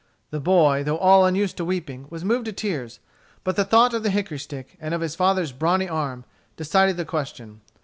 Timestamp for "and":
4.79-4.95